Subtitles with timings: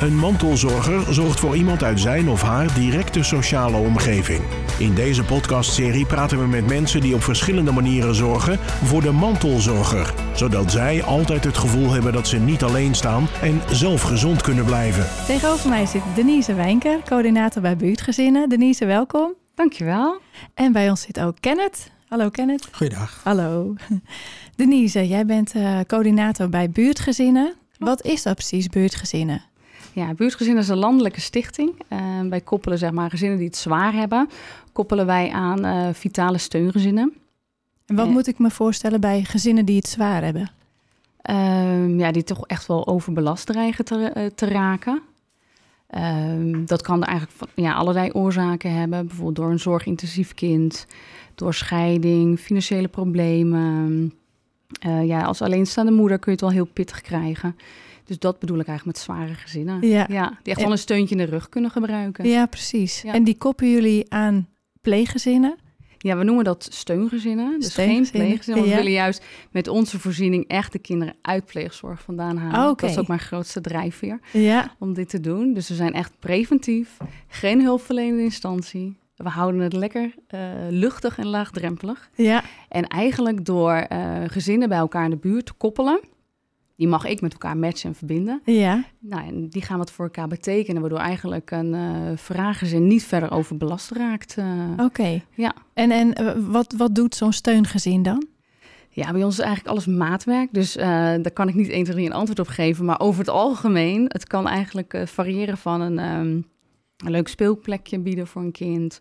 [0.00, 4.40] Een mantelzorger zorgt voor iemand uit zijn of haar directe sociale omgeving.
[4.78, 10.14] In deze podcastserie praten we met mensen die op verschillende manieren zorgen voor de mantelzorger,
[10.34, 14.64] zodat zij altijd het gevoel hebben dat ze niet alleen staan en zelf gezond kunnen
[14.64, 15.06] blijven.
[15.26, 18.48] Tegenover mij zit Denise Wijnker, coördinator bij buurtgezinnen.
[18.48, 19.34] Denise, welkom.
[19.54, 20.20] Dankjewel.
[20.54, 21.90] En bij ons zit ook Kenneth.
[22.08, 22.68] Hallo Kenneth.
[22.72, 23.20] Goeiedag.
[23.24, 23.74] Hallo.
[24.56, 27.54] Denise, jij bent uh, coördinator bij buurtgezinnen.
[27.78, 29.52] Wat is dat precies, buurtgezinnen?
[29.94, 31.82] Ja, buurtgezinnen is een landelijke stichting.
[31.92, 34.28] Uh, wij koppelen zeg maar gezinnen die het zwaar hebben,
[34.72, 37.14] koppelen wij aan uh, vitale steungezinnen.
[37.86, 40.50] En wat moet ik me voorstellen bij gezinnen die het zwaar hebben?
[41.30, 45.02] Uh, ja, die toch echt wel overbelast dreigen te, te raken.
[45.86, 49.06] Ehm, dat kan er eigenlijk van, ja, allerlei oorzaken hebben.
[49.06, 50.86] Bijvoorbeeld door een zorgintensief kind,
[51.34, 54.12] door scheiding, financiële problemen.
[54.86, 57.56] Uh, ja, als alleenstaande moeder kun je het wel heel pittig krijgen.
[58.04, 59.88] Dus dat bedoel ik eigenlijk met zware gezinnen.
[59.88, 60.06] Ja.
[60.08, 62.28] ja die echt wel een steuntje in de rug kunnen gebruiken.
[62.28, 63.02] Ja, precies.
[63.02, 63.12] Ja.
[63.12, 64.48] En die koppen jullie aan
[64.80, 65.56] pleeggezinnen?
[65.98, 67.60] Ja, we noemen dat steungezinnen.
[67.60, 68.62] Dus geen pleeggezinnen.
[68.62, 68.70] Want ja.
[68.70, 72.64] we willen juist met onze voorziening echt de kinderen uit pleegzorg vandaan halen.
[72.64, 72.88] Oh, okay.
[72.88, 74.74] Dat is ook mijn grootste drijfveer ja.
[74.78, 75.52] om dit te doen.
[75.52, 76.96] Dus we zijn echt preventief.
[77.28, 78.96] Geen hulpverlenende instantie.
[79.16, 82.10] We houden het lekker uh, luchtig en laagdrempelig.
[82.14, 82.42] Ja.
[82.68, 86.00] En eigenlijk door uh, gezinnen bij elkaar in de buurt te koppelen...
[86.76, 88.40] Die mag ik met elkaar matchen en verbinden.
[88.44, 88.84] Ja.
[88.98, 93.30] Nou, en die gaan wat voor elkaar betekenen, waardoor eigenlijk een uh, vragenzin niet verder
[93.30, 94.36] overbelast raakt.
[94.38, 94.82] Uh, Oké.
[94.82, 95.24] Okay.
[95.34, 95.54] Ja.
[95.74, 98.26] En, en uh, wat, wat doet zo'n steungezin dan?
[98.90, 100.48] Ja, bij ons is eigenlijk alles maatwerk.
[100.52, 102.84] Dus uh, daar kan ik niet 1, 2, 3 een antwoord op geven.
[102.84, 106.46] Maar over het algemeen, het kan eigenlijk variëren van een, um,
[106.96, 109.00] een leuk speelplekje bieden voor een kind.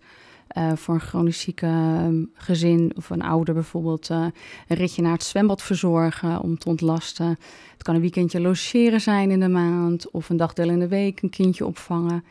[0.58, 4.26] Uh, voor een chronisch zieke um, gezin of een ouder bijvoorbeeld uh,
[4.68, 7.28] een ritje naar het zwembad verzorgen om te ontlasten.
[7.72, 11.22] Het kan een weekendje logeren zijn in de maand of een dagdeel in de week
[11.22, 12.23] een kindje opvangen.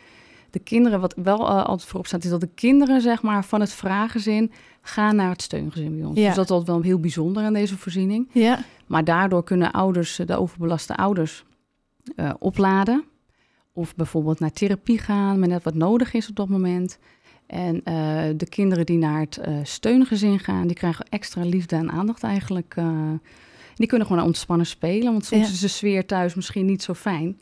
[0.51, 3.61] De kinderen, wat wel uh, altijd voorop staat, is dat de kinderen zeg maar, van
[3.61, 6.19] het vraaggezin gaan naar het steungezin bij ons.
[6.19, 6.27] Ja.
[6.27, 8.29] Dus dat is altijd wel heel bijzonder aan deze voorziening.
[8.33, 8.65] Ja.
[8.87, 11.45] Maar daardoor kunnen ouders, de overbelaste ouders,
[12.39, 13.05] opladen.
[13.75, 16.99] Of bijvoorbeeld naar therapie gaan, maar net wat nodig is op dat moment.
[17.53, 17.83] En uh,
[18.37, 22.75] de kinderen die naar het uh, steungezin gaan, die krijgen extra liefde en aandacht eigenlijk.
[22.79, 23.11] Uh,
[23.75, 25.53] die kunnen gewoon ontspannen spelen, want soms Ja.
[25.53, 27.41] is de sfeer thuis misschien niet zo fijn.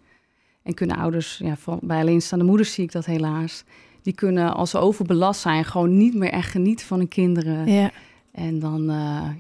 [0.63, 3.65] En kunnen ouders, ja, bij alleenstaande moeders zie ik dat helaas,
[4.03, 7.73] die kunnen als ze overbelast zijn gewoon niet meer echt genieten van hun kinderen.
[7.73, 7.91] Ja.
[8.33, 8.85] En dan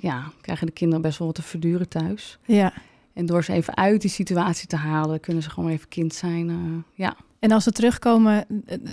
[0.00, 2.38] ja, krijgen de kinderen best wel wat te verduren thuis.
[2.46, 2.72] Ja.
[3.12, 6.84] En door ze even uit die situatie te halen, kunnen ze gewoon even kind zijn.
[6.94, 7.16] Ja.
[7.40, 8.44] En als ze terugkomen,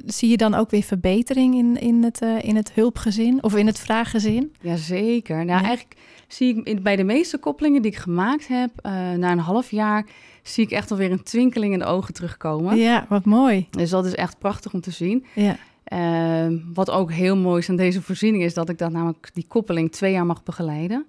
[0.06, 3.66] zie je dan ook weer verbetering in, in, het, uh, in het hulpgezin of in
[3.66, 4.56] het vraaggezin?
[4.62, 5.46] Jazeker.
[5.46, 5.66] Nou, ja.
[5.68, 5.98] eigenlijk
[6.28, 10.06] zie ik bij de meeste koppelingen die ik gemaakt heb, uh, na een half jaar,
[10.44, 12.78] zie ik echt alweer een twinkeling in de ogen terugkomen.
[12.78, 13.68] Ja, wat mooi.
[13.70, 15.26] Dus dat is echt prachtig om te zien.
[15.36, 15.58] Ja.
[15.94, 19.46] Uh, wat ook heel mooi is aan deze voorziening, is dat ik dat namelijk die
[19.48, 21.06] koppeling twee jaar mag begeleiden.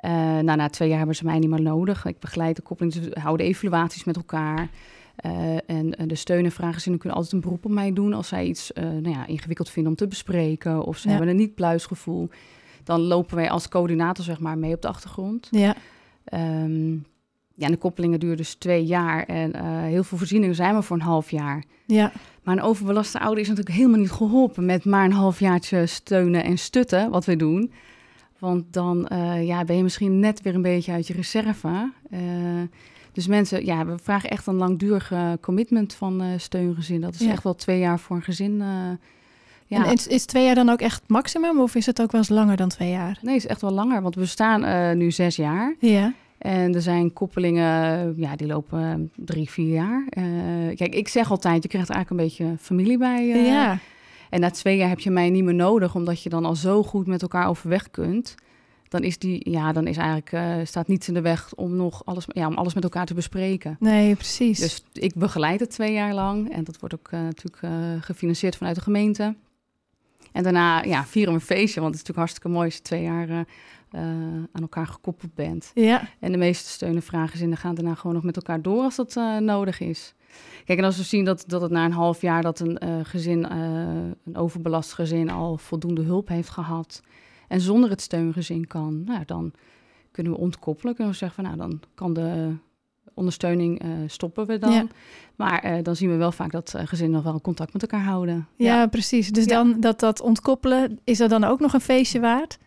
[0.00, 2.04] Nou, na twee jaar hebben ze mij niet meer nodig.
[2.04, 4.68] Ik begeleid de koppeling, we houden evaluaties met elkaar.
[5.26, 8.46] Uh, en de steun- en vragenzinnen kunnen altijd een beroep op mij doen als zij
[8.46, 11.14] iets uh, nou ja, ingewikkeld vinden om te bespreken of ze Ja.
[11.14, 12.28] hebben een niet-pluisgevoel.
[12.84, 15.48] Dan lopen wij als coördinator zeg maar mee op de achtergrond.
[15.50, 15.76] Ja.
[16.64, 17.06] Um,
[17.54, 20.82] ja, en de koppelingen duren dus twee jaar en uh, heel veel voorzieningen zijn maar
[20.82, 21.64] voor een half jaar.
[21.86, 22.12] Ja.
[22.42, 26.58] Maar een overbelaste ouder is natuurlijk helemaal niet geholpen met maar een halfjaartje steunen en
[26.58, 27.72] stutten, wat we doen.
[28.38, 29.08] Want dan
[29.42, 31.92] ja, ben je misschien net weer een beetje uit je reserve.
[33.18, 37.00] Dus mensen, ja, we vragen echt een langdurige commitment van uh, steungezin.
[37.00, 37.30] Dat is Ja.
[37.30, 38.52] echt wel twee jaar voor een gezin.
[39.68, 42.20] uh, En is, is twee jaar dan ook echt maximum of is het ook wel
[42.20, 43.18] eens langer dan twee jaar?
[43.22, 45.74] Nee, het is echt wel langer, want we staan uh, nu zes jaar.
[45.78, 46.14] Ja.
[46.38, 50.04] En er zijn koppelingen, ja, die lopen drie, vier jaar.
[50.18, 53.24] Uh, kijk, ik zeg altijd, je krijgt er eigenlijk een beetje familie bij.
[53.28, 53.78] Uh, ja.
[54.30, 56.82] En na twee jaar heb je mij niet meer nodig, omdat je dan al zo
[56.82, 58.34] goed met elkaar overweg kunt.
[58.88, 62.04] Dan is die, ja, dan is eigenlijk, uh, staat niets in de weg om nog
[62.04, 63.76] alles, ja, om alles met elkaar te bespreken.
[63.80, 64.58] Nee, precies.
[64.58, 67.70] Dus ik begeleid het twee jaar lang en dat wordt ook uh, natuurlijk uh,
[68.00, 69.34] gefinancierd vanuit de gemeente.
[70.32, 72.82] En daarna ja, vieren we een feestje, want het is natuurlijk hartstikke mooi als je
[72.82, 73.46] twee jaar
[74.52, 75.70] aan elkaar gekoppeld bent.
[75.74, 76.08] Ja.
[76.18, 79.14] En de meeste steunen vragen zinnen gaan daarna gewoon nog met elkaar door als dat
[79.40, 80.14] nodig is.
[80.64, 83.44] Kijk, en als we zien dat, dat het na een half jaar dat een gezin,
[84.24, 87.02] een overbelast gezin, al voldoende hulp heeft gehad.
[87.48, 89.52] En zonder het steungezin kan, nou, dan
[90.10, 90.94] kunnen we ontkoppelen.
[90.94, 92.54] Kunnen we zeggen van nou, dan kan de
[93.18, 94.72] ondersteuning uh, stoppen we dan.
[94.72, 94.86] Ja.
[95.36, 98.04] Maar uh, dan zien we wel vaak dat uh, gezinnen nog wel contact met elkaar
[98.04, 98.48] houden.
[98.56, 98.86] Ja, ja.
[98.86, 99.30] precies.
[99.30, 99.50] Dus Ja.
[99.50, 102.58] dan dat, dat ontkoppelen, is er dan ook nog een feestje waard?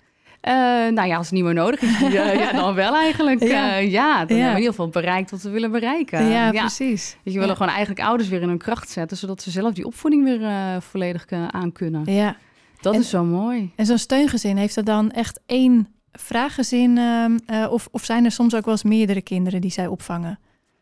[0.91, 1.99] Nou ja, als het niet meer nodig is,
[2.51, 3.43] dan wel eigenlijk.
[3.43, 6.29] Ja, ja dan hebben we in ieder geval bereikt wat we willen bereiken.
[6.29, 7.17] Ja, precies.
[7.23, 9.85] Dus je willen gewoon eigenlijk ouders weer in hun kracht zetten, zodat ze zelf die
[9.85, 12.13] opvoeding weer volledig aan kunnen.
[12.13, 12.37] Ja.
[12.81, 13.71] Dat is zo mooi.
[13.75, 17.37] En zo'n steungezin, heeft er dan echt één vraaggezin ehm,
[17.69, 20.39] of, of zijn er soms ook wel eens meerdere kinderen die zij opvangen?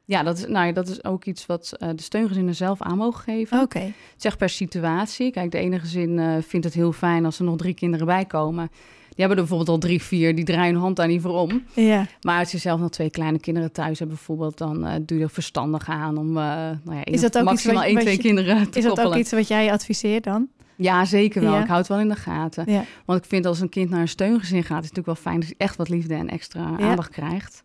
[0.10, 2.98] Ja, dat is, nou ja, dat is ook iets wat uh, de steungezinnen zelf aan
[2.98, 3.62] mogen geven.
[3.62, 3.78] Oké.
[3.78, 3.94] Okay.
[4.18, 5.31] Zeg per situatie.
[5.31, 8.25] Kijk, de ene gezin uh, vindt het heel fijn als er nog drie kinderen bij
[8.25, 8.69] komen.
[9.10, 11.63] Die hebben er bijvoorbeeld al drie, vier, die draaien hun hand daar niet voor om.
[11.74, 12.07] Ja.
[12.22, 15.24] Maar als je zelf nog twee kleine kinderen thuis hebt bijvoorbeeld, dan uh, doe je
[15.24, 18.78] er verstandig aan om nou ja, is dat ook maximaal één, twee je, kinderen te
[18.78, 19.12] Is dat koppelen.
[19.12, 20.48] ook iets wat jij adviseert dan?
[20.81, 21.53] Ja, zeker wel.
[21.53, 21.61] Ja.
[21.61, 22.71] Ik houd het wel in de gaten.
[22.71, 22.83] Ja.
[23.05, 25.39] Want ik vind als een kind naar een steungezin gaat, is het natuurlijk wel fijn
[25.39, 26.89] dat hij echt wat liefde en extra Ja.
[26.89, 27.63] aandacht krijgt.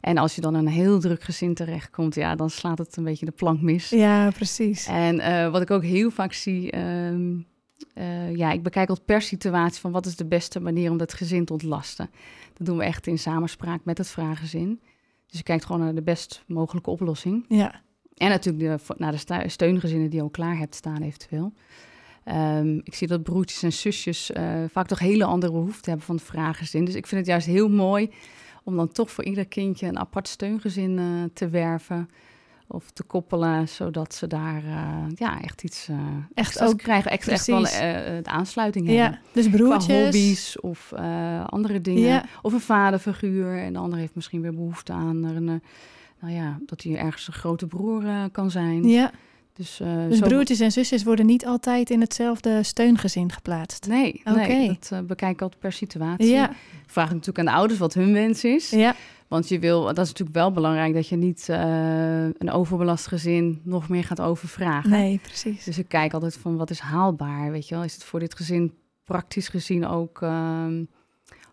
[0.00, 3.26] En als je dan een heel druk gezin terechtkomt, ja, dan slaat het een beetje
[3.26, 3.88] de plank mis.
[3.90, 4.86] Ja, precies.
[4.86, 7.36] En eh, wat ik ook heel vaak zie, ehm,
[7.94, 11.14] eh, ja, ik bekijk altijd per situatie van wat is de beste manier om dat
[11.14, 12.10] gezin te ontlasten.
[12.56, 14.80] Dat doen we echt in samenspraak met het vraaggezin.
[15.26, 17.44] Dus je kijkt gewoon naar de best mogelijke oplossing.
[17.48, 17.80] Ja,
[18.16, 21.52] En natuurlijk de, naar de steungezinnen die je al klaar hebt staan eventueel.
[22.30, 26.14] Ehm, ik zie dat broertjes en zusjes eh, vaak toch hele andere behoeften hebben van
[26.14, 26.84] het vraaggezin.
[26.84, 28.10] Dus ik vind het juist heel mooi
[28.64, 31.04] om dan toch voor ieder kindje een apart steungezin eh,
[31.34, 32.08] te werven
[32.66, 35.96] of te koppelen, zodat ze daar eh, ja, echt iets eh
[36.34, 39.04] Echt ook, krijgen, echt, echt wel de aansluiting hebben.
[39.04, 39.18] ja.
[39.32, 40.92] dus Qua hobby's of
[41.46, 42.02] andere dingen.
[42.02, 42.24] Ja.
[42.42, 43.58] Of een vaderfiguur.
[43.58, 45.62] En de ander heeft misschien weer behoefte aan een,
[46.20, 48.88] nou ja, dat hij ergens een grote broer kan zijn.
[48.88, 49.10] Ja,
[49.60, 49.76] Dus,
[50.18, 53.86] zo- broertjes en zusjes worden niet altijd in hetzelfde steungezin geplaatst.
[53.88, 54.36] Nee, dat
[54.90, 56.30] eh, bekijk ik altijd per situatie.
[56.30, 58.70] Ja, Ik vraag natuurlijk aan de ouders wat hun wens is.
[58.70, 58.94] ja,
[59.28, 63.60] Want je wil, dat is natuurlijk wel belangrijk, dat je niet eh, een overbelast gezin
[63.64, 64.90] nog meer gaat overvragen.
[64.90, 65.64] nee, precies.
[65.64, 67.84] Dus ik kijk altijd van wat is haalbaar, weet je wel.
[67.84, 68.72] Is het voor dit gezin
[69.04, 70.84] praktisch gezien ook ehm,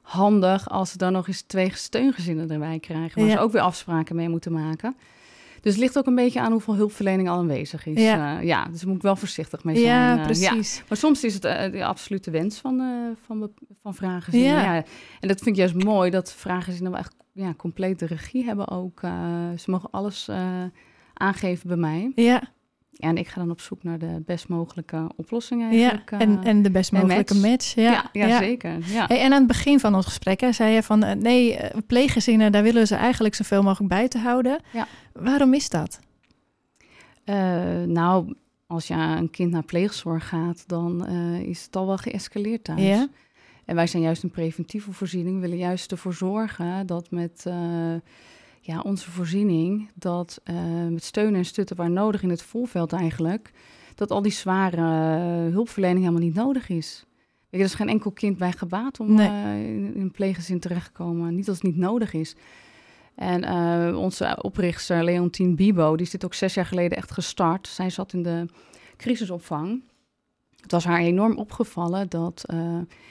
[0.01, 3.36] handig als ze dan nog eens twee steungezinnen erbij krijgen, waar Ja.
[3.36, 4.95] ze ook weer afspraken mee moeten maken.
[5.68, 8.02] Dus het ligt ook een beetje aan hoeveel hulpverlening al aanwezig is.
[8.02, 8.16] Ja.
[8.16, 9.88] Ja, ja dus daar moet ik wel voorzichtig mee zijn.
[9.88, 10.84] Ja, eh, precies.
[10.90, 14.40] Maar soms is het eh, de absolute wens van, eh van, van vragen.
[14.40, 14.75] Ja.
[14.75, 14.84] Ja.
[15.19, 19.02] En dat vind ik juist mooi, dat vragen wel echt ja, complete regie hebben ook.
[19.02, 19.12] eh,
[19.58, 20.64] ze mogen alles eh,
[21.14, 22.12] aangeven bij mij.
[22.16, 22.44] Ja,
[22.92, 25.69] Ja, en ik ga dan op zoek naar de best mogelijke oplossing ja.
[25.69, 26.12] eigenlijk.
[26.12, 26.22] eh.
[26.22, 27.48] En, en de best en mogelijke match.
[27.50, 27.75] match.
[27.75, 28.78] Ja, ja, ja, zeker.
[28.86, 29.06] Ja.
[29.07, 31.78] Hey, en aan het begin van ons gesprek hè, zei je van eh, nee, eh,
[31.88, 34.60] pleeggezinnen, daar willen ze eigenlijk zoveel mogelijk buiten houden.
[34.74, 34.88] Ja.
[35.13, 36.00] Waarom is dat?
[37.86, 38.36] Nou,
[38.68, 41.07] als je een kind naar pleegzorg gaat, dan
[41.38, 42.81] is het al wel geëscaleerd thuis.
[42.81, 43.07] Ja.
[43.66, 45.36] En wij zijn juist een preventieve voorziening.
[45.36, 47.45] We willen juist ervoor zorgen dat met
[48.68, 50.56] ja, onze voorziening, dat eh,
[50.90, 53.52] met steun en stutten waar nodig in het volveld eigenlijk,
[53.96, 57.06] dat al die zware eh, hulpverlening helemaal niet nodig is.
[57.08, 59.28] Weet je, er is geen enkel kind bij gebaat om Nee.
[59.28, 61.36] eh, in, in een pleeggezin terecht te komen.
[61.36, 62.36] Niet als het niet nodig is.
[63.16, 63.46] En
[63.96, 67.68] onze oprichter Leontien Bibo, die is dit ook zes jaar geleden echt gestart.
[67.68, 68.46] Zij zat in de
[68.98, 69.84] crisisopvang.
[70.62, 72.46] Het was haar enorm opgevallen dat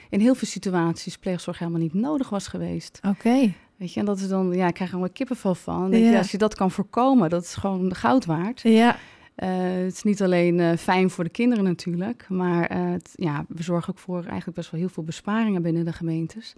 [0.09, 2.99] in heel veel situaties pleegzorg helemaal niet nodig was geweest.
[3.07, 3.53] Oké.
[3.77, 5.91] Weet je, en dat is dan, ja, ik krijg er allemaal kippenvel van.
[5.91, 6.17] Ja.
[6.17, 8.61] als je dat kan voorkomen, dat is gewoon goud waard.
[8.61, 8.95] Ja,
[9.35, 9.49] Eh,
[9.83, 13.63] het is niet alleen eh, fijn voor de kinderen natuurlijk, maar eh, het- ja, we
[13.63, 16.53] zorgen ook voor eigenlijk best wel heel veel besparingen binnen de gemeentes.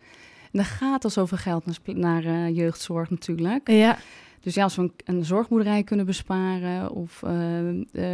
[0.51, 3.69] En er gaat al zoveel geld naar, jeugdzorg natuurlijk.
[3.71, 3.97] ja,
[4.41, 7.23] Dus ja, als we een, een zorgboerderij kunnen besparen of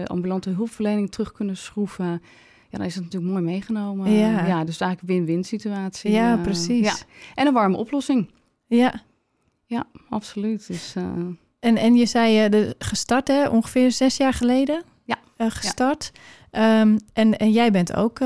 [0.06, 2.22] ambulante hulpverlening terug kunnen schroeven,
[2.70, 4.12] ja, dan is het natuurlijk mooi meegenomen.
[4.12, 4.46] Ja.
[4.48, 6.12] ja dus eigenlijk win-win situatie.
[6.12, 6.86] ja, precies.
[6.86, 6.96] Ja.
[7.36, 8.30] En een warme oplossing.
[8.68, 9.04] Ja.
[9.66, 10.68] Ja, absoluut.
[10.68, 11.04] Dus, eh,
[11.60, 14.84] En, en je zei eh, de, gestart, hè, ongeveer zes jaar geleden?
[15.04, 15.18] Ja.
[15.38, 16.12] Eh, gestart.
[16.52, 18.20] Ehm, en, en jij bent ook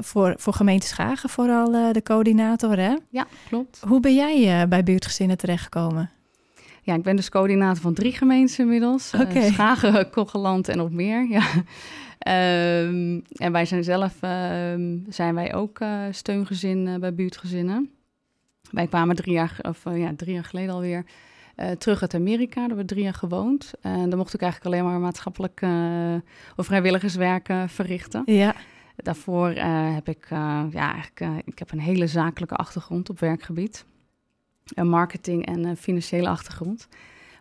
[0.00, 2.94] voor, voor gemeente Schagen vooral de coördinator, hè?
[3.10, 3.80] ja, klopt.
[3.86, 6.10] Hoe ben jij bij buurtgezinnen terechtgekomen?
[6.82, 9.12] Ja, ik ben dus coördinator van drie gemeenten inmiddels.
[9.34, 11.28] Schagen, Kogeland en nog meer.
[11.28, 11.46] Ja.
[12.18, 15.78] Ehm, en wij zijn zelf ehm, zijn wij ook
[16.10, 17.97] steungezin bij buurtgezinnen.
[18.70, 21.04] Wij kwamen drie jaar, of, eh, ja, drie jaar geleden alweer
[21.54, 22.54] eh, terug uit Amerika.
[22.54, 23.72] Daar hebben we drie jaar gewoond.
[23.80, 26.14] En dan mocht ik eigenlijk alleen maar maatschappelijk eh,
[26.56, 28.22] of vrijwilligerswerk verrichten.
[28.26, 28.54] Ja,
[28.96, 29.48] Daarvoor
[29.94, 30.26] heb ik,
[30.70, 33.84] ja, eigenlijk, ik heb een hele zakelijke achtergrond op werkgebied.
[34.74, 36.88] Een marketing en financiële achtergrond.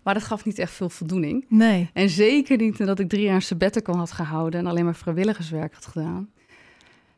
[0.04, 1.46] Maar dat gaf niet echt veel voldoening.
[1.50, 1.90] nee.
[1.94, 5.86] En zeker niet nadat ik drie jaar sabbatical had gehouden en alleen maar vrijwilligerswerk had
[5.86, 6.30] gedaan.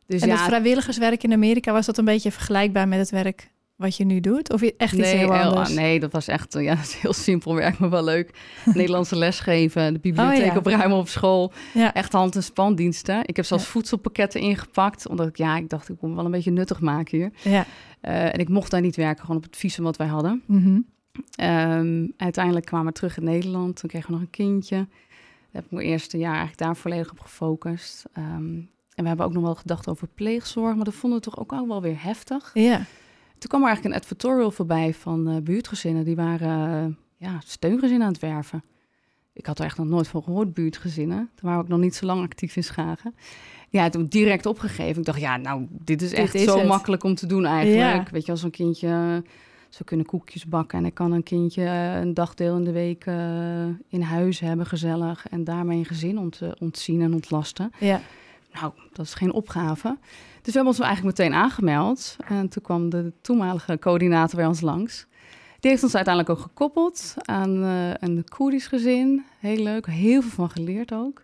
[0.06, 3.50] Dus En ja, het vrijwilligerswerk in Amerika, was dat een beetje vergelijkbaar met het werk
[3.80, 4.54] wat je nu doet?
[4.54, 5.74] Of echt iets nee, heel anders?
[5.74, 8.32] nee, dat was echt ja, dat is heel simpel werk, maar wel leuk.
[8.74, 10.58] Nederlandse lesgeven, de bibliotheek Oh, ja.
[10.58, 11.52] opruimen op school.
[11.74, 11.94] Ja.
[11.94, 13.22] Echt hand- en spandiensten.
[13.26, 13.70] Ik heb zelfs Ja.
[13.70, 17.18] voedselpakketten ingepakt, omdat ik, ja, ik dacht, ik moet me wel een beetje nuttig maken
[17.18, 17.32] hier.
[17.52, 17.66] Ja.
[18.02, 20.42] Eh, en ik mocht daar niet werken, gewoon op het visum wat wij hadden.
[20.46, 20.80] Mhm.
[21.36, 23.76] Ehm, uiteindelijk kwamen we terug in Nederland.
[23.80, 24.76] Toen kregen we nog een kindje.
[24.76, 24.88] Daar
[25.52, 28.06] heb ik mijn eerste jaar eigenlijk daar volledig op gefocust.
[28.14, 28.26] Ehm,
[28.96, 31.52] en we hebben ook nog wel gedacht over pleegzorg, maar dat vonden we toch ook
[31.52, 32.52] al wel weer heftig.
[32.54, 32.82] Ja.
[33.40, 36.04] Toen kwam er eigenlijk een advertorial voorbij van eh, buurtgezinnen.
[36.04, 36.86] Die waren
[37.18, 38.64] eh, ja, steungezinnen aan het werven.
[39.34, 41.18] Ik had er echt nog nooit van gehoord, buurtgezinnen.
[41.18, 43.16] Toen waren we ook nog niet zo lang actief in Schagen.
[43.70, 45.00] Ja, toen direct opgegeven.
[45.00, 46.68] Ik dacht, ja, nou, dit is Dit echt is zo het.
[46.68, 48.08] makkelijk om te doen eigenlijk.
[48.08, 48.12] Ja.
[48.12, 49.24] Weet je, als een kindje...
[49.70, 53.06] Ze kunnen koekjes bakken en ik kan een kindje eh, een dagdeel in de week
[53.06, 55.28] eh, in huis hebben, gezellig.
[55.30, 57.72] En daarmee een gezin ont, ontzien en ontlasten.
[57.80, 58.02] Ja.
[58.52, 59.98] Nou, dat is geen opgave.
[60.42, 62.16] Dus we hebben ons eigenlijk meteen aangemeld.
[62.28, 65.08] En toen kwam de toenmalige coördinator bij ons langs.
[65.60, 69.26] Die heeft ons uiteindelijk ook gekoppeld aan eh, een Koerdisch gezin.
[69.40, 71.24] Heel leuk, heel veel van geleerd ook.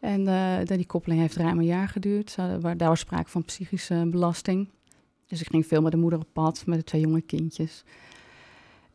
[0.00, 2.36] En eh, die koppeling heeft ruim een jaar geduurd.
[2.76, 4.68] Daar was sprake van psychische belasting.
[5.26, 7.84] Dus ik ging veel met de moeder op pad, met de twee jonge kindjes.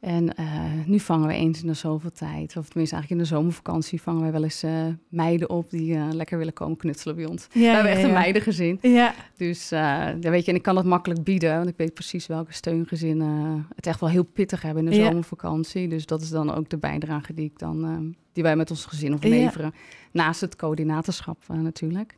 [0.01, 0.45] En eh,
[0.85, 4.21] nu vangen we eens in de zoveel tijd, of tenminste eigenlijk in de zomervakantie, vangen
[4.21, 7.47] wij wel eens eh, meiden op die eh, lekker willen komen knutselen bij ons.
[7.51, 8.77] Ja, we hebben ja, echt een meidengezin.
[8.81, 12.27] Ja, Dus ja, weet je, en ik kan dat makkelijk bieden, want ik weet precies
[12.27, 15.87] welke steungezinnen het echt wel heel pittig hebben in de zomervakantie.
[15.87, 18.85] Dus dat is dan ook de bijdrage die ik dan, eh, die wij met ons
[18.85, 19.29] gezin of Ja.
[19.29, 19.73] leveren.
[20.11, 22.15] Naast het coördinatorschap eh, natuurlijk.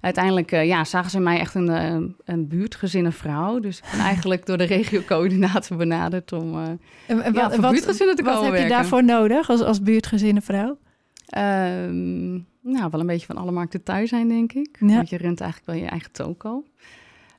[0.00, 3.60] Uiteindelijk eh, ja, zagen ze mij echt een, eh, een buurtgezinnenvrouw.
[3.60, 6.58] Dus ik ben eigenlijk door de regio-coördinator benaderd om
[7.06, 10.78] En, en ja, voor buurtgezinnen te wat komen heb je daarvoor nodig als, als buurtgezinnenvrouw?
[11.26, 14.76] Ehm, nou, wel een beetje van alle markten thuis zijn, denk ik.
[14.80, 14.94] Ja.
[14.94, 16.64] Want je runt eigenlijk wel je eigen toko.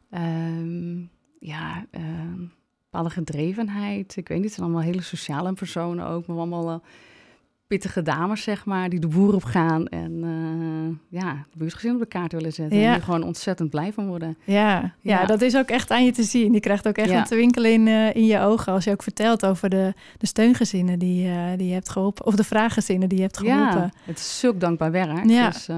[0.10, 1.00] Ehm,
[1.40, 2.40] ja, ehm,
[2.84, 4.16] bepaalde gedrevenheid.
[4.16, 6.28] Ik weet niet, het zijn allemaal hele sociale personen ook.
[6.28, 6.82] Maar allemaal wel
[7.74, 9.88] pittige dames, zeg maar, die de boer op gaan.
[9.88, 12.80] En eh, ja, de buurtgezin op de kaart willen zetten.
[12.80, 12.88] Ja.
[12.88, 14.38] En die gewoon ontzettend blij van worden.
[14.44, 14.92] Ja, ja.
[15.20, 15.26] Ja.
[15.26, 16.54] dat is ook echt aan je te zien.
[16.54, 17.18] Je krijgt ook echt Ja.
[17.18, 21.00] een twinkel in, eh, in je ogen als je ook vertelt over de, de steungezinnen
[21.00, 22.26] die, eh, die je hebt geholpen.
[22.26, 23.82] Of de vraaggezinnen die je hebt geholpen.
[23.82, 25.30] Ja, het is zulk dankbaar werk.
[25.30, 25.50] Ja.
[25.50, 25.70] Dus,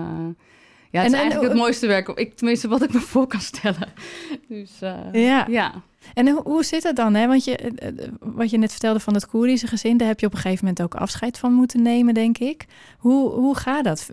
[0.96, 3.28] ja, het En- is en- eigenlijk het mooiste werk, ik, tenminste wat ik me voor
[3.28, 3.88] kan stellen.
[4.48, 5.46] Dus eh, Ja.
[5.50, 5.74] ja.
[6.14, 7.14] En hoe, hoe zit het dan?
[7.14, 7.28] Hè?
[7.28, 10.26] Want je, eh, eh, wat je net vertelde van het Koerdische gezin, daar heb je
[10.26, 12.66] op een gegeven moment ook afscheid van moeten nemen, denk ik.
[12.98, 14.10] Hoe, hoe gaat dat?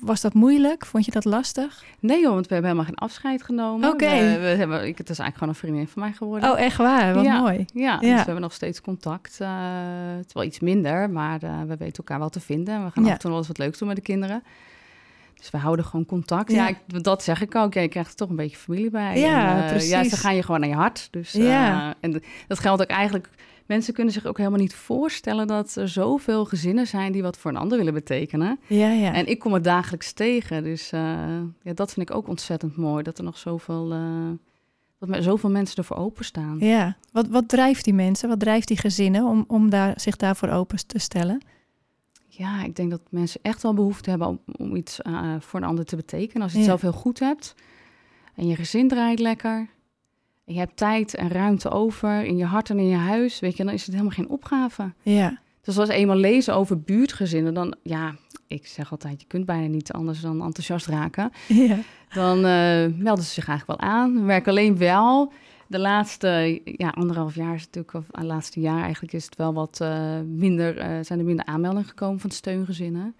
[0.00, 0.86] Was dat moeilijk?
[0.86, 1.84] Vond je dat lastig?
[2.00, 3.88] Nee joh, want we hebben helemaal geen afscheid genomen.
[3.88, 4.06] Oké.
[4.10, 6.50] We, we hebben, ik, het is eigenlijk gewoon een vriendin van mij geworden.
[6.50, 7.14] Oh, echt waar?
[7.14, 7.40] Wat Ja.
[7.40, 7.64] mooi.
[7.74, 9.38] Ja, dus we hebben nog steeds contact.
[10.18, 12.74] het is wel iets minder, maar we weten elkaar wel te vinden.
[12.74, 13.08] En we gaan Ja.
[13.08, 14.42] af en toe wel eens wat leuks doen met de kinderen.
[15.42, 16.50] Dus we houden gewoon contact.
[16.50, 16.56] Ja.
[16.56, 17.74] Ja, ik, dat zeg ik ook.
[17.74, 19.18] Ja, je krijgt er toch een beetje familie bij.
[19.20, 19.90] Ja, en, eh, precies.
[19.90, 21.08] Ja, ze gaan je gewoon naar je hart.
[21.10, 21.94] Dus, eh, Ja.
[22.00, 23.28] En d- dat geldt ook eigenlijk...
[23.66, 25.46] Mensen kunnen zich ook helemaal niet voorstellen...
[25.46, 28.58] dat er zoveel gezinnen zijn die wat voor een ander willen betekenen.
[28.66, 29.12] Ja, ja.
[29.12, 30.62] En ik kom het dagelijks tegen.
[30.64, 31.00] Dus eh,
[31.62, 33.02] ja, dat vind ik ook ontzettend mooi.
[33.02, 33.98] Dat er nog zoveel, eh,
[34.98, 36.56] dat er zoveel mensen ervoor openstaan.
[36.60, 36.96] ja.
[37.12, 38.28] Wat, wat drijft die mensen?
[38.28, 41.42] Wat drijft die gezinnen om, om daar, zich daarvoor open te stellen?
[42.34, 45.66] Ja, ik denk dat mensen echt wel behoefte hebben om, om iets eh, voor een
[45.66, 46.42] ander te betekenen.
[46.42, 46.72] Als je het Ja.
[46.78, 47.54] zelf heel goed hebt
[48.34, 49.68] en je gezin draait lekker.
[50.44, 53.40] En je hebt tijd en ruimte over in je hart en in je huis.
[53.40, 54.92] Weet je, dan is het helemaal geen opgave.
[55.02, 58.14] Ja, Dus als we eenmaal lezen over buurtgezinnen, dan ja,
[58.46, 61.30] ik zeg altijd, je kunt bijna niet anders dan enthousiast raken.
[61.48, 61.78] ja.
[62.14, 64.14] Dan eh, melden ze zich eigenlijk wel aan.
[64.14, 65.32] We werken alleen wel.
[65.72, 69.36] De laatste ja, anderhalf jaar is het natuurlijk, of het laatste jaar eigenlijk, is het
[69.36, 73.14] wel wat eh, minder, eh, zijn er minder aanmeldingen gekomen van steungezinnen.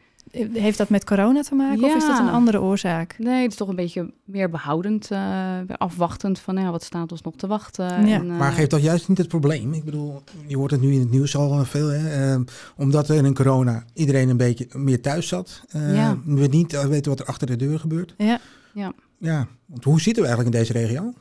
[0.52, 3.14] Heeft dat met corona te maken of is dat een andere oorzaak?
[3.18, 5.18] Nee, het is toch een beetje meer behoudend, eh,
[5.66, 8.06] weer afwachtend van ja, wat staat ons nog te wachten.
[8.06, 8.18] Ja.
[8.20, 9.72] En, eh, Maar geeft dat juist niet het probleem?
[9.72, 11.88] Ik bedoel, je hoort het nu in het nieuws al eh, veel.
[11.88, 12.32] Hè?
[12.34, 12.40] eh,
[12.76, 15.62] omdat er in corona iedereen een beetje meer thuis zat.
[15.68, 16.18] eh, Ja.
[16.24, 18.14] We niet eh, weten wat er achter de deur gebeurt.
[18.18, 18.40] Ja.
[18.74, 18.92] Ja.
[19.18, 21.12] Ja, want hoe zitten we eigenlijk in deze regio?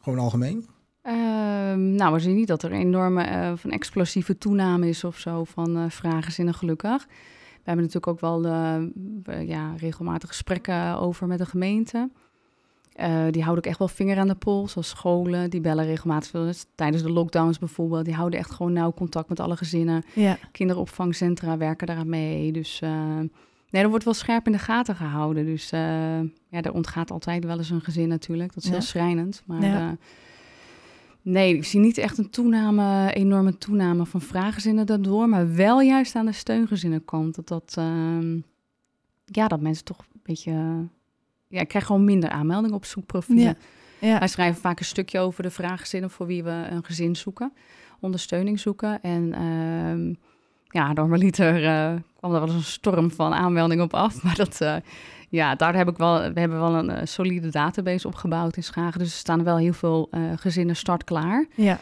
[0.00, 0.66] Gewoon algemeen?
[1.12, 5.18] Ehm, nou, we zien niet dat er een enorme eh, van explosieve toename is of
[5.18, 7.06] zo van eh vragenzinnen, gelukkig.
[7.06, 8.74] We hebben natuurlijk ook wel eh,
[9.24, 12.10] eh, ja, regelmatig gesprekken over met de gemeente.
[12.92, 15.50] Eh, die houden ook echt wel vinger aan de pols, zoals scholen.
[15.50, 16.30] Die bellen regelmatig.
[16.30, 18.04] Dus tijdens de lockdowns bijvoorbeeld.
[18.04, 20.04] Die houden echt gewoon nauw contact met alle gezinnen.
[20.14, 22.52] Ja, Kinderopvangcentra werken daaraan mee.
[22.52, 23.18] Dus eh,
[23.70, 25.44] nee, er wordt wel scherp in de gaten gehouden.
[25.44, 25.80] Dus eh,
[26.48, 28.54] ja, er ontgaat altijd wel eens een gezin natuurlijk.
[28.54, 28.74] Dat is Ja.
[28.74, 29.42] heel schrijnend.
[29.46, 29.96] Maar Ja.
[31.24, 35.28] Eh, nee, ik zie niet echt een toename, enorme toename van vraaggezinnen daardoor.
[35.28, 37.34] Maar wel juist aan de steungezinnen komt.
[37.34, 38.36] Dat dat, ehm,
[39.24, 40.52] ja, dat mensen toch een beetje...
[41.48, 43.44] Ja, ik krijg gewoon minder aanmeldingen op zoekprofielen.
[43.44, 43.56] Ja.
[44.00, 44.18] Ja.
[44.18, 47.52] Wij schrijven vaak een stukje over de vraaggezinnen voor wie we een gezin zoeken,
[48.00, 49.02] ondersteuning zoeken.
[49.02, 50.14] En ehm,
[50.64, 54.22] ja, normaliter uh, kwam er wel eens een storm van aanmeldingen op af.
[54.24, 54.76] Maar dat, uh,
[55.28, 58.98] ja, daar heb ik wel, we hebben wel een uh, solide database opgebouwd in Schagen.
[58.98, 61.46] Dus er staan wel heel veel gezinnen startklaar.
[61.54, 61.78] Ja.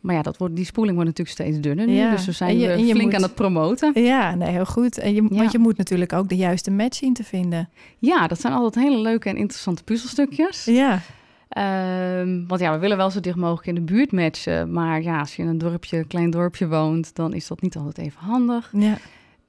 [0.00, 1.92] Maar ja, dat wordt, die spoeling wordt natuurlijk steeds dunner nu.
[1.92, 2.10] Ja.
[2.10, 4.02] Dus we zijn je- eh, flink moet- aan het promoten.
[4.02, 4.98] Ja, nee, heel goed.
[4.98, 5.28] En je, Ja.
[5.36, 7.68] Want je moet natuurlijk ook de juiste match zien te vinden.
[7.98, 10.64] Ja, dat zijn altijd hele leuke en interessante puzzelstukjes.
[10.64, 11.00] Ja,
[11.48, 14.72] Ehm, want ja, we willen wel zo dicht mogelijk in de buurt matchen.
[14.72, 17.76] Maar ja, als je in een dorpje, een klein dorpje woont, dan is dat niet
[17.76, 18.70] altijd even handig.
[18.72, 18.96] ja,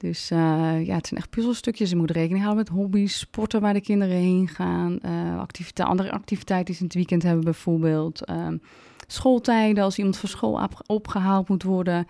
[0.04, 0.38] Dus eh,
[0.86, 1.90] ja, het zijn echt puzzelstukjes.
[1.90, 5.00] Je moet rekening houden met hobby's, sporten waar de kinderen heen gaan.
[5.02, 8.26] eh activite- andere activiteiten die ze in het weekend hebben bijvoorbeeld.
[8.26, 8.58] Ehm,
[9.08, 12.08] schooltijden, als iemand van school op- opgehaald moet worden.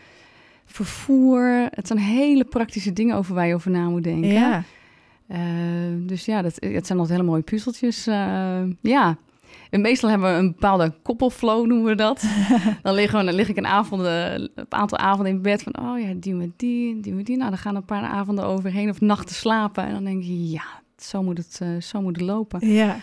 [0.65, 1.67] Vervoer.
[1.71, 4.29] Het zijn hele praktische dingen over waar je over na moet denken.
[4.31, 4.63] ja.
[5.27, 5.39] Eh,
[5.97, 8.03] dus ja, dat, het zijn altijd hele mooie puzzeltjes.
[8.81, 9.17] ja.
[9.73, 12.23] En meestal hebben we een bepaalde koppelflow, noemen we dat.
[12.83, 15.77] dan, liggen we, dan lig ik een, avond, een aantal avonden in bed van...
[15.79, 17.37] oh ja, die met die, die met die.
[17.37, 19.83] Nou, dan gaan een paar avonden overheen of nachten slapen.
[19.85, 20.63] En dan denk je, ja,
[20.97, 22.67] zo moet het, eh, zo moet het lopen.
[22.73, 22.97] ja.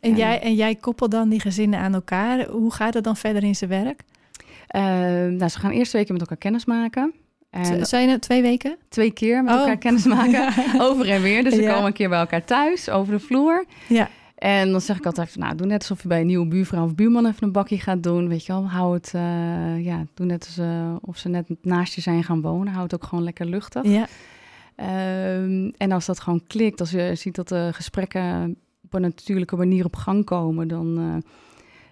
[0.00, 0.16] En, Ja.
[0.16, 2.46] jij, en jij koppelt dan die gezinnen aan elkaar.
[2.48, 4.02] Hoe gaat het dan verder in zijn werk?
[4.66, 4.82] Eh,
[5.36, 7.12] nou, ze gaan eerst twee keer met elkaar kennis maken.
[7.50, 8.76] En Zijn het twee weken?
[8.88, 9.60] twee keer met Oh.
[9.60, 10.52] elkaar kennis maken.
[10.88, 11.44] over en weer.
[11.44, 11.70] Dus ze Ja.
[11.72, 13.64] komen een keer bij elkaar thuis, over de vloer.
[13.86, 14.08] Ja.
[14.40, 16.94] En dan zeg ik altijd, nou, doe net alsof je bij een nieuwe buurvrouw of
[16.94, 18.28] buurman even een bakje gaat doen.
[18.28, 21.94] Weet je wel, hou het, eh, ja, doe net als, eh, of ze net naast
[21.94, 22.72] je zijn gaan wonen.
[22.72, 23.84] Hou het ook gewoon lekker luchtig.
[23.84, 24.06] Ja,
[24.80, 29.56] Ehm, en als dat gewoon klikt, als je ziet dat de gesprekken op een natuurlijke
[29.56, 31.30] manier op gang komen, dan, eh,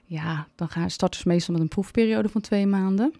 [0.04, 3.12] ja, dan gaan starten ze meestal met een proefperiode van twee maanden.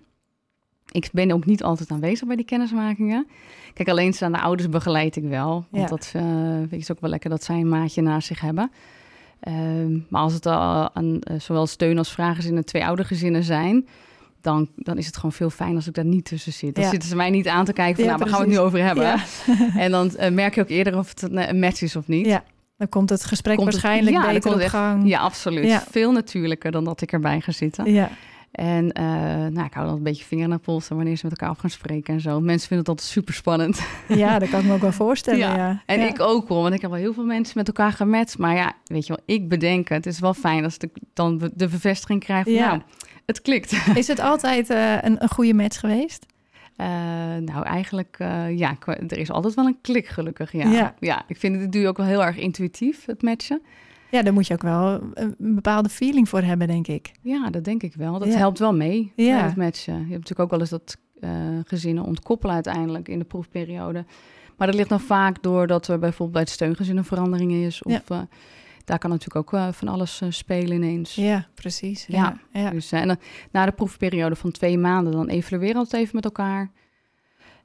[0.91, 3.27] Ik ben ook niet altijd aanwezig bij die kennismakingen.
[3.75, 5.67] Kijk, alleenstaande ouders begeleid ik wel.
[5.71, 5.87] Want Ja.
[5.87, 8.71] dat vind ik is ook wel lekker dat zij een maatje naast zich hebben.
[9.52, 13.87] Ehm, maar als het al aan eh, zowel steun als vragenzinnen twee oudergezinnen zijn...
[14.40, 16.75] Dan, dan is het gewoon veel fijn als ik daar niet tussen zit.
[16.75, 16.90] Dan Ja.
[16.90, 18.05] zitten ze mij niet aan te kijken van...
[18.05, 19.05] Ja, nou, waar gaan we het nu over hebben?
[19.05, 19.19] Ja.
[19.85, 22.26] En dan eh, merk je ook eerder of het een, een match is of niet.
[22.26, 22.45] Ja.
[22.76, 25.09] dan komt het gesprek Komt het- waarschijnlijk dan beter op het echt- gang.
[25.09, 25.85] Ja, absoluut.
[25.90, 27.93] Veel natuurlijker dan dat ik erbij ga zitten.
[27.93, 28.11] Ja.
[28.50, 29.05] En eh,
[29.47, 31.59] nou, ik hou dan een beetje vinger aan de pols wanneer ze met elkaar af
[31.61, 32.40] gaan spreken en zo.
[32.40, 33.81] Mensen vinden het altijd super spannend.
[34.09, 35.38] ja, dat kan ik me ook wel voorstellen.
[35.40, 35.57] Ja.
[35.57, 35.83] Ja.
[35.87, 36.07] En Ja.
[36.09, 38.38] ik ook wel, want ik heb wel heel veel mensen met elkaar gematcht.
[38.38, 40.05] Maar ja, weet je wel, ik bedenk het.
[40.05, 42.68] Het is wel fijn als ik dan de bevestiging krijg van, Ja.
[42.68, 42.81] nou,
[43.27, 43.73] het klikt.
[43.94, 46.27] Is het altijd eh, een, een goede match geweest?
[46.77, 46.87] Eh,
[47.40, 48.16] nou, eigenlijk,
[48.55, 48.77] ja,
[49.09, 50.94] er is altijd wel een klik gelukkig, ja.
[51.01, 51.25] Ja.
[51.29, 53.62] ik vind het, het doe je ook wel heel erg intuïtief, het matchen.
[54.11, 57.12] Ja, daar moet je ook wel een bepaalde feeling voor hebben, denk ik.
[57.23, 58.18] Ja, dat denk ik wel.
[58.18, 58.37] Dat Ja.
[58.37, 59.44] helpt wel mee Ja.
[59.44, 59.92] het matchen.
[59.94, 61.31] Je hebt natuurlijk ook wel eens dat eh,
[61.64, 64.05] gezinnen ontkoppelen uiteindelijk in de proefperiode.
[64.57, 67.83] Maar dat ligt dan vaak doordat er bijvoorbeeld bij het steungezin een verandering is.
[67.83, 68.03] Of Ja.
[68.09, 68.21] eh,
[68.85, 71.14] daar kan natuurlijk ook eh, van alles spelen ineens.
[71.14, 72.05] Ja, precies.
[72.09, 72.37] Ja.
[72.53, 72.71] Ja.
[72.71, 73.16] Dus, en dan,
[73.53, 76.71] na de proefperiode van twee maanden, dan evalueren we het even met elkaar.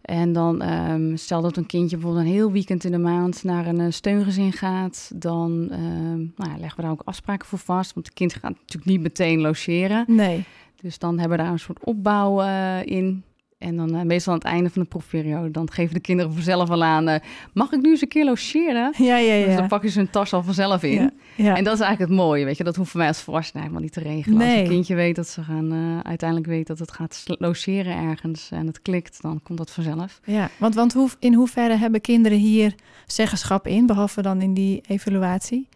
[0.03, 3.67] En dan ehm, stel dat een kindje bijvoorbeeld een heel weekend in de maand naar
[3.67, 7.93] een eh, steungezin gaat, dan ehm, nou ja, leggen we daar ook afspraken voor vast.
[7.93, 10.05] Want het kind gaat natuurlijk niet meteen logeren.
[10.07, 10.43] Nee.
[10.81, 13.23] Dus dan hebben we daar een soort opbouw eh, in.
[13.63, 16.69] En dan eh, meestal aan het einde van de proefperiode, dan geven de kinderen vanzelf
[16.69, 17.19] al aan, eh,
[17.53, 18.93] mag ik nu eens een keer logeren?
[18.97, 19.45] Ja, ja, ja.
[19.45, 20.93] Dus dan pakken ze hun tas al vanzelf in.
[20.93, 21.55] Ja, ja.
[21.55, 22.63] En dat is eigenlijk het mooie, weet je.
[22.63, 24.41] Dat hoeft voor mij als volwassene helemaal niet te regelen.
[24.41, 28.49] Als een kindje weet dat ze gaan, eh, uiteindelijk weet dat het gaat logeren ergens
[28.51, 30.19] en het klikt, dan komt dat vanzelf.
[30.23, 34.81] Ja, want, want hoe, in hoeverre hebben kinderen hier zeggenschap in, behalve dan in die
[34.87, 35.67] evaluatie?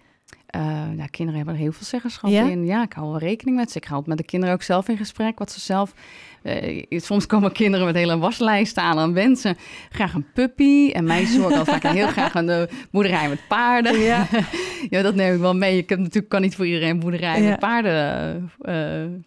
[0.51, 2.43] Nou, kinderen hebben er heel veel zeggenschap Ja?
[2.49, 2.65] in.
[2.65, 3.77] Ja, ik hou wel rekening met ze.
[3.77, 5.39] Ik hou met de kinderen ook zelf in gesprek.
[5.39, 5.93] Wat ze zelf...
[6.41, 9.55] eh, soms komen kinderen met hele waslijsten aan aan wensen.
[9.89, 10.91] Graag een puppy.
[10.91, 13.99] En mij zorgt al vaak heel graag een eh, boerderij met paarden.
[13.99, 14.27] Ja.
[14.89, 15.77] ja, dat neem ik wel mee.
[15.77, 17.49] Ik heb natuurlijk kan niet voor iedereen een boerderij Ja.
[17.49, 18.51] met paarden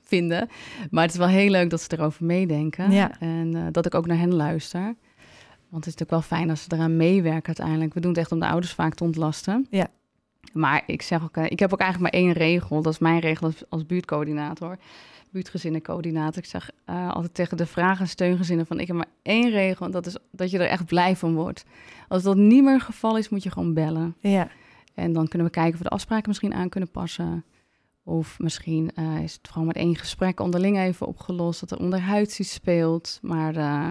[0.04, 0.48] vinden.
[0.90, 2.90] Maar het is wel heel leuk dat ze erover meedenken.
[2.90, 3.10] Ja.
[3.20, 4.80] En dat ik ook naar hen luister.
[5.70, 7.94] Want het is natuurlijk wel fijn als ze eraan meewerken uiteindelijk.
[7.94, 9.66] We doen het echt om de ouders vaak te ontlasten.
[9.70, 9.86] Ja.
[10.52, 12.82] Maar ik zeg ook, eh, ik heb ook eigenlijk maar één regel.
[12.82, 14.76] Dat is mijn regel als, als buurtcoördinator.
[15.30, 16.42] Buurtgezinnencoördinator.
[16.42, 18.80] Ik zeg eh, altijd tegen de vragen en steungezinnen van...
[18.80, 21.64] ik heb maar één regel en dat is dat je er echt blij van wordt.
[22.08, 24.16] Als dat niet meer het geval is, moet je gewoon bellen.
[24.20, 24.48] Ja.
[24.94, 27.44] En dan kunnen we kijken of we de afspraken misschien aan kunnen passen.
[28.04, 31.60] Of misschien eh, is het gewoon met één gesprek onderling even opgelost...
[31.60, 33.18] dat er onderhuids iets speelt.
[33.22, 33.90] Maar eh,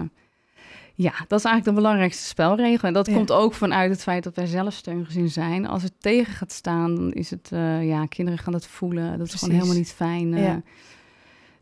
[1.02, 2.88] ja, dat is eigenlijk de belangrijkste spelregel.
[2.88, 3.14] En dat Ja.
[3.14, 5.66] komt ook vanuit het feit dat wij zelf steungezin zijn.
[5.66, 7.48] Als het tegen gaat staan, dan is het...
[7.52, 9.18] eh, ja, kinderen gaan het voelen.
[9.18, 10.34] Dat is gewoon helemaal niet fijn.
[10.34, 10.42] eh.
[10.42, 10.62] Ja.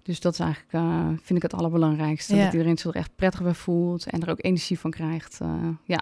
[0.02, 2.36] Dus dat is eigenlijk, eh, vind ik het allerbelangrijkste.
[2.36, 2.44] Ja.
[2.44, 5.38] Dat iedereen zich er echt prettig bij voelt en er ook energie van krijgt.
[5.84, 6.00] ja.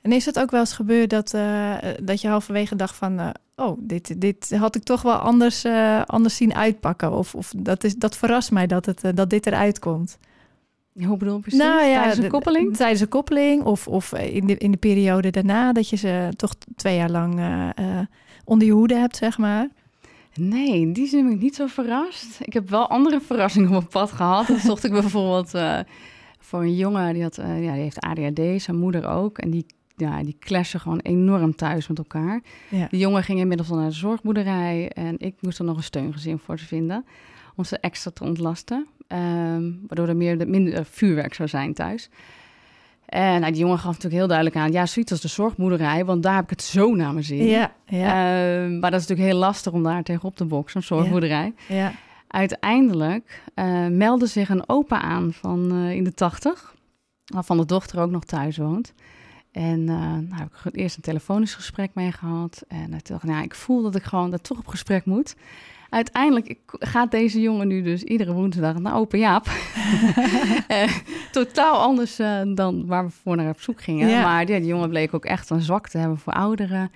[0.00, 1.30] En is het ook wel eens gebeurd dat,
[2.02, 3.34] dat je halverwege dacht van...
[3.56, 5.64] Oh, dit, dit had ik toch wel anders,
[6.06, 7.12] anders zien uitpakken.
[7.12, 10.18] Of, of dat, is, dat verrast mij dat, het, dat dit eruit komt.
[11.04, 11.60] Hoe bedoel je precies?
[11.60, 12.76] Nou, ja, tijdens een koppeling?
[12.76, 15.72] Tijdens een koppeling of, of in, de, in de periode daarna...
[15.72, 17.40] dat je ze toch twee jaar lang
[18.44, 19.68] onder je hoede hebt, zeg maar.
[20.34, 22.40] Nee, in die zin ben ik niet zo verrast.
[22.40, 24.46] Ik heb wel andere verrassingen op mijn pad gehad.
[24.46, 25.50] Dan zocht ik bijvoorbeeld
[26.38, 29.38] voor een jongen, die, had, ja, die heeft ADHD, zijn moeder ook.
[29.38, 32.42] En die ja, die clashen gewoon enorm thuis met elkaar.
[32.68, 32.86] Ja.
[32.90, 36.38] De jongen ging inmiddels al naar de zorgboerderij en ik moest er nog een steungezin
[36.38, 37.04] voor ze vinden
[37.54, 42.10] om ze extra te ontlasten, um, waardoor er meer, minder vuurwerk zou zijn thuis.
[43.06, 46.22] En nou, die jongen gaf natuurlijk heel duidelijk aan, ja, zoiets als de zorgboerderij, want
[46.22, 47.46] daar heb ik het zo naar mijn zin.
[47.46, 48.06] Ja, ja.
[48.06, 51.54] Uh, maar dat is natuurlijk heel lastig om daar tegenop te boksen, een zorgboerderij.
[51.68, 51.76] Ja.
[51.76, 51.92] ja.
[52.28, 56.74] Uiteindelijk uh, meldde zich een opa aan van uh, in de tachtig,
[57.24, 58.92] waarvan de dochter ook nog thuis woont.
[59.52, 62.64] En uh, nou, heb ik eerst een telefonisch gesprek mee gehad.
[62.68, 65.36] En toen nou, ik voel dat ik gewoon dat toch op gesprek moet.
[65.96, 69.46] Uiteindelijk gaat deze jongen nu dus iedere woensdag naar Open Jaap.
[70.68, 70.92] uh,
[71.32, 72.16] totaal anders
[72.54, 74.22] dan waar we voor naar op zoek gingen.
[74.22, 76.90] Maar ja, die jongen bleek ook echt een zwak te hebben voor ouderen.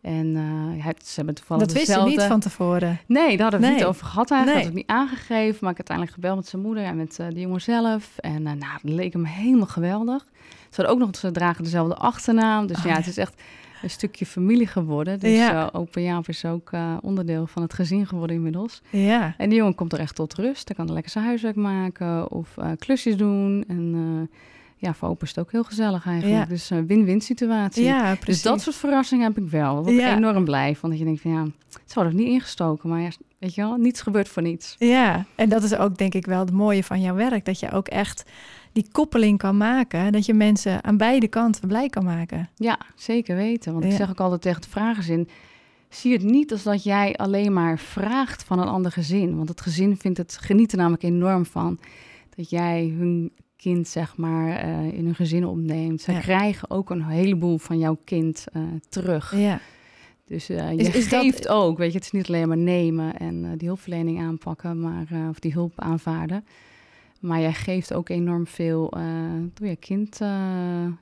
[0.00, 3.00] En uh, ze hebben toevallig Dat wist je niet van tevoren?
[3.06, 4.64] Nee, daar hadden we het niet over gehad eigenlijk.
[4.64, 4.72] Nee.
[4.72, 5.58] Dat had ik niet aangegeven.
[5.60, 8.18] Maar ik heb uiteindelijk gebeld met zijn moeder en met uh, de jongen zelf.
[8.18, 10.26] En uh, nou, dat leek hem helemaal geweldig.
[10.70, 12.66] Ze hadden ook nog, ze dragen dezelfde achternaam.
[12.66, 13.42] Dus oh, ja, het is echt
[13.82, 15.18] een stukje familie geworden.
[15.18, 15.72] Dus ja.
[15.74, 18.82] uh, Jaap is ook uh, onderdeel van het gezin geworden inmiddels.
[18.90, 19.34] Ja.
[19.36, 20.68] En die jongen komt er echt tot rust.
[20.68, 23.64] Hij kan lekker zijn huiswerk maken of uh, klusjes doen.
[23.68, 24.28] En
[24.80, 26.42] ja, voor opa is het ook heel gezellig eigenlijk.
[26.42, 26.48] Ja.
[26.48, 27.84] Dus een win-win situatie.
[27.84, 28.24] Ja, precies.
[28.24, 29.84] Dus dat soort verrassingen heb ik wel.
[29.84, 30.16] Wat ja.
[30.16, 30.90] enorm blij van.
[30.90, 32.88] Dat je denkt van ja, het zou er niet ingestoken.
[32.88, 34.76] Maar ja, weet je wel, niets gebeurt voor niets.
[34.78, 37.44] Ja, en dat is ook denk ik wel het mooie van jouw werk.
[37.44, 38.30] Dat je ook echt
[38.72, 40.12] die koppeling kan maken.
[40.12, 42.48] Dat je mensen aan beide kanten blij kan maken.
[42.54, 43.72] Ja, zeker weten.
[43.72, 45.28] Want ik zeg ook altijd tegen de vragenzin...
[45.88, 49.36] zie het niet als dat jij alleen maar vraagt van een ander gezin.
[49.36, 51.78] Want het gezin vindt het genieten namelijk enorm van...
[52.36, 56.00] dat jij hun kind, zeg maar, uh, in hun gezin opneemt.
[56.00, 59.36] Ze krijgen ook een heleboel van jouw kind uh, terug.
[59.36, 59.60] Ja.
[60.26, 61.52] Dus uh, je is, is geeft dat...
[61.52, 65.38] ook, weet je, het is niet alleen maar nemen en die hulpverlening aanpakken, maar, of
[65.38, 66.44] die hulp aanvaarden.
[67.20, 69.04] Maar jij geeft ook enorm veel uh,
[69.54, 70.28] door je kind uh,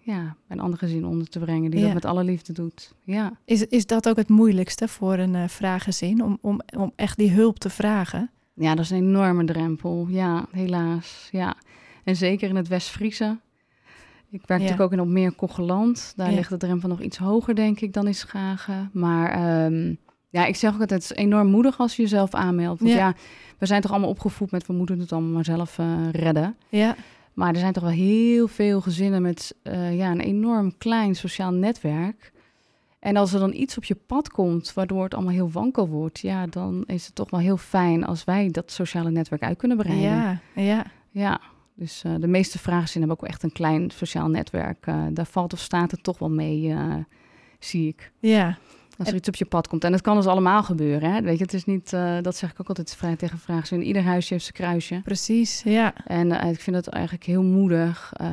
[0.01, 2.95] ja, een ander gezin onder te brengen, die dat met alle liefde doet.
[3.05, 3.33] Ja.
[3.45, 7.31] Is, is dat ook het moeilijkste voor een uh, vragenzin, om, om, om echt die
[7.31, 8.31] hulp te vragen?
[8.55, 10.07] Ja, dat is een enorme drempel.
[10.09, 11.29] Ja, helaas.
[11.33, 11.57] Ja.
[12.05, 13.39] En zeker in het West-Friese.
[14.31, 16.13] Ik werk natuurlijk ook in op meer Kogeland.
[16.17, 18.91] Daar ligt de drempel nog iets hoger, denk ik, dan in Schagen.
[18.93, 19.99] Maar um,
[20.29, 22.81] ja, ik zeg ook altijd, het is enorm moedig als je jezelf aanmeldt.
[22.81, 23.15] Want ja
[23.59, 26.57] we zijn toch allemaal opgevoed met we moeten het allemaal maar zelf uh, redden.
[26.69, 26.97] Ja.
[27.33, 31.53] Maar er zijn toch wel heel veel gezinnen met uh, ja, een enorm klein sociaal
[31.53, 32.33] netwerk.
[32.99, 36.19] En als er dan iets op je pad komt waardoor het allemaal heel wankel wordt,
[36.19, 39.77] ja, dan is het toch wel heel fijn als wij dat sociale netwerk uit kunnen
[39.77, 40.11] breiden.
[40.11, 40.85] Ja, ja.
[41.11, 41.41] Ja,
[41.75, 44.87] dus uh, de meeste vragen hebben ook echt een klein sociaal netwerk.
[44.87, 46.75] Uh, daar valt of staat het toch wel mee,
[47.59, 48.13] zie ik.
[48.19, 48.59] Ja,
[48.99, 49.85] als er iets op je pad komt.
[49.85, 51.13] En dat kan dus allemaal gebeuren.
[51.13, 51.23] Hè?
[51.23, 53.77] Weet je, het is niet, uh, dat zeg ik ook altijd vrij tegen vragen.
[53.77, 55.01] In ieder huisje heeft zijn kruisje.
[55.05, 55.93] Precies, ja.
[56.05, 58.13] En uh, ik vind het eigenlijk heel moedig.
[58.21, 58.29] Uh,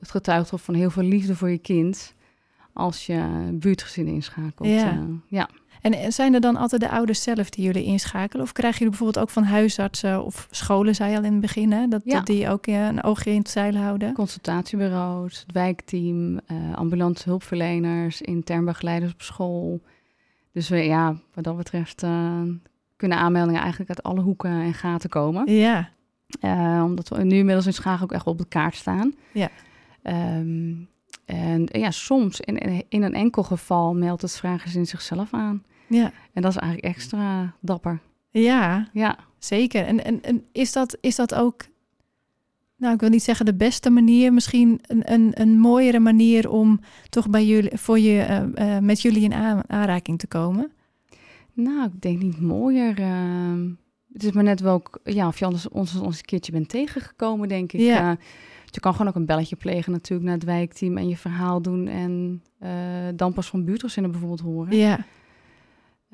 [0.00, 2.14] het getuigt van heel veel liefde voor je kind.
[2.72, 4.68] Als je buurtgezin inschakelt.
[4.68, 5.06] Ja.
[5.28, 5.48] ja.
[5.80, 8.44] En zijn er dan altijd de ouders zelf die jullie inschakelen?
[8.44, 11.72] Of krijgen jullie bijvoorbeeld ook van huisartsen of scholen, zei je al in het begin,
[11.72, 11.88] hè?
[11.88, 12.14] Dat, ja.
[12.14, 14.12] dat die ook een oogje in het zeil houden?
[14.12, 16.40] Consultatiebureaus, het wijkteam, uh,
[16.74, 19.80] ambulante hulpverleners, intern begeleiders op school.
[20.52, 22.42] Dus we, ja, wat dat betreft uh,
[22.96, 25.52] kunnen aanmeldingen eigenlijk uit alle hoeken en gaten komen.
[25.52, 25.88] Ja.
[26.40, 29.14] Uh, omdat we nu inmiddels in Schagen ook echt op de kaart staan.
[29.32, 29.48] Ja.
[30.38, 30.88] Um,
[31.24, 35.64] en ja, soms in, in een enkel geval meldt het vragenzin zichzelf aan.
[35.86, 36.12] Ja.
[36.32, 38.00] En dat is eigenlijk extra dapper.
[38.30, 39.16] Ja, ja.
[39.38, 39.84] zeker.
[39.84, 41.64] En, en, en is, dat, is dat ook
[42.82, 46.80] nou, ik wil niet zeggen de beste manier, misschien een, een, een mooiere manier om
[47.08, 49.34] toch bij jullie, voor je, uh, met jullie in
[49.66, 50.70] aanraking te komen?
[51.52, 53.00] Nou, ik denk niet mooier.
[53.00, 53.70] Uh,
[54.12, 57.48] het is maar net wel, ja, of je anders ons, ons een keertje bent tegengekomen,
[57.48, 57.80] denk ik.
[57.80, 58.16] Ja.
[58.66, 61.88] je kan gewoon ook een belletje plegen natuurlijk naar het wijkteam en je verhaal doen
[61.88, 62.42] en
[63.16, 64.76] dan pas van buurtgezinnen bijvoorbeeld horen.
[64.76, 65.04] Ja.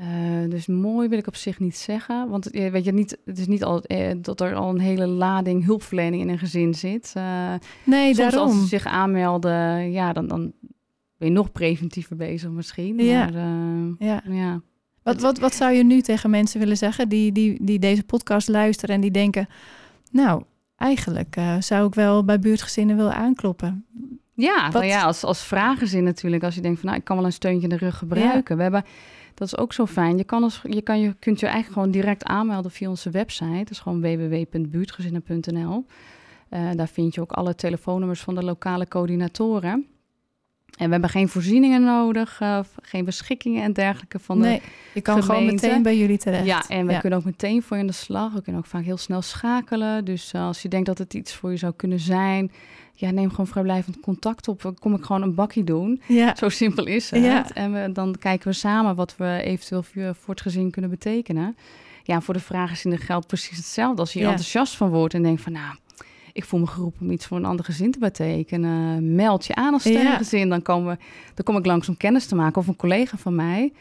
[0.00, 2.28] Uh, dus mooi wil ik op zich niet zeggen.
[2.28, 5.64] Want weet je, niet, het is niet altijd eh, dat er al een hele lading
[5.64, 7.12] hulpverlening in een gezin zit.
[7.16, 8.48] Uh, nee, soms daarom.
[8.48, 10.52] als ze zich aanmelden, ja, dan, dan
[11.16, 12.98] ben je nog preventiever bezig misschien.
[12.98, 13.30] Ja.
[13.30, 14.22] Maar, ja.
[14.24, 14.60] ja.
[15.02, 18.48] Wat, wat, wat zou je nu tegen mensen willen zeggen die, die, die deze podcast
[18.48, 19.48] luisteren en die denken...
[20.10, 20.42] nou,
[20.76, 23.84] eigenlijk zou ik wel bij buurtgezinnen willen aankloppen.
[24.34, 26.42] Ja, Wat- nou ja als, als vragenzin natuurlijk.
[26.42, 28.56] Als je denkt van, nou, ik kan wel een steuntje in de rug gebruiken.
[28.56, 28.84] We hebben,
[29.38, 30.16] dat is ook zo fijn.
[30.16, 33.58] Je, kan als, je, kan, je kunt je eigenlijk gewoon direct aanmelden via onze website.
[33.58, 35.84] Dat is gewoon www.buurtgezinnen.nl.
[36.48, 39.86] Eh, daar vind je ook alle telefoonnummers van de lokale coördinatoren.
[40.76, 44.62] En we hebben geen voorzieningen nodig, eh, geen beschikkingen en dergelijke van de nee,
[44.94, 46.44] je kan gewoon meteen bij jullie terecht.
[46.46, 47.00] Ja, en we Ja.
[47.00, 48.32] kunnen ook meteen voor je aan de slag.
[48.32, 50.04] We kunnen ook vaak heel snel schakelen.
[50.04, 52.50] Dus eh, als je denkt dat het iets voor je zou kunnen zijn,
[53.00, 54.62] ja, neem gewoon vrijblijvend contact op.
[54.62, 56.00] Dan kom ik gewoon een bakkie doen.
[56.06, 57.24] Ja, Zo simpel is het.
[57.24, 57.50] Ja.
[57.54, 59.82] En we, dan kijken we samen wat we eventueel
[60.14, 61.56] voor, het gezin kunnen betekenen.
[62.02, 64.00] Ja, voor de vragenzin geldt precies hetzelfde.
[64.00, 64.24] Als je Ja.
[64.28, 65.74] enthousiast van wordt en denkt van, nou,
[66.32, 69.14] ik voel me geroepen om iets voor een ander gezin te betekenen.
[69.14, 70.48] Meld je aan als steungezin.
[70.48, 71.02] Dan, komen we,
[71.34, 73.72] dan kom ik langs om kennis te maken of een collega van mij.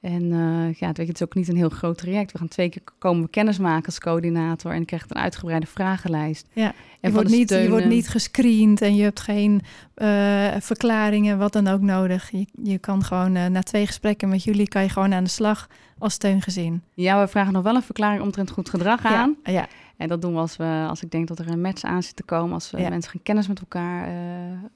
[0.00, 2.32] En eh, ja, het, weet je, het is ook niet een heel groot traject.
[2.32, 4.72] We gaan twee keer komen we kennis maken als coördinator.
[4.72, 6.46] En ik krijg een uitgebreide vragenlijst.
[6.52, 9.60] Ja, En je, wordt niet, je wordt niet gescreend en je hebt geen
[9.94, 12.30] eh, verklaringen, wat dan ook nodig.
[12.30, 15.30] Je, je kan gewoon eh, na twee gesprekken met jullie kan je gewoon aan de
[15.30, 16.82] slag als steungezin.
[16.94, 19.36] Ja, we vragen nog wel een verklaring omtrent goed gedrag aan.
[19.44, 21.82] Ja, ja, En dat doen we als, we als ik denk dat er een match
[21.82, 22.54] aan zit te komen.
[22.54, 22.88] Als we Ja.
[22.88, 24.08] mensen gaan kennis met elkaar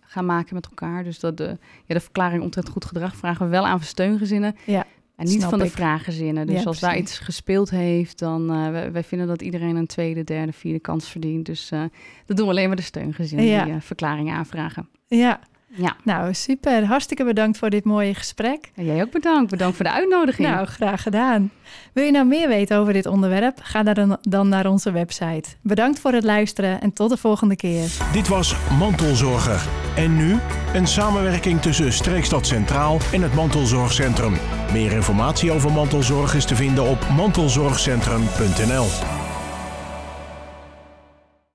[0.01, 1.05] gaan maken met elkaar.
[1.05, 4.57] Dus dat de, ja, de verklaring omtrent goed gedrag vragen we wel aan voor steungezinnen.
[4.67, 4.85] Ja,
[5.17, 5.71] En niet snap van de ik.
[5.71, 6.47] vragenzinnen.
[6.47, 9.87] Dus Ja, als daar iets gespeeld heeft, dan uh, wij, wij vinden dat iedereen een
[9.87, 11.47] tweede, derde, vierde kans verdient.
[11.47, 11.83] Dus uh,
[12.27, 13.65] dat doen we alleen maar de steungezinnen Ja.
[13.65, 14.89] die uh, verklaringen aanvragen.
[15.07, 15.41] ja.
[15.77, 16.85] Ja, Nou, super.
[16.85, 18.71] Hartstikke bedankt voor dit mooie gesprek.
[18.75, 19.51] en jij ook bedankt.
[19.51, 20.49] Bedankt voor de uitnodiging.
[20.49, 21.51] Nou, graag gedaan.
[21.93, 23.59] Wil je nou meer weten over dit onderwerp?
[23.63, 25.49] Ga dan, dan naar onze website.
[25.63, 27.89] Bedankt voor het luisteren en tot de volgende keer.
[28.13, 29.63] Dit was Mantelzorger.
[29.97, 30.39] En nu
[30.75, 34.35] een samenwerking tussen Streekstad Centraal en het Mantelzorgcentrum.
[34.73, 39.24] Meer informatie over mantelzorg is te vinden op mantelzorgcentrum.nl.